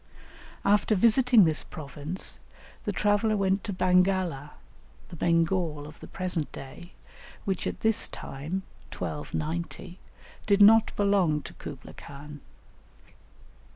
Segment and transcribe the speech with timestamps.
[0.65, 2.39] After visiting this province,
[2.85, 4.53] the traveller went to Bangala,
[5.09, 6.93] the Bengal of the present day,
[7.45, 9.99] which at this time, 1290,
[10.47, 12.41] did not belong to Kublaï Khan.